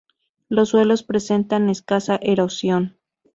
Los 0.49 0.69
suelos 0.69 1.03
presentan 1.03 1.69
escasa 1.69 2.17
erosión. 2.23 2.97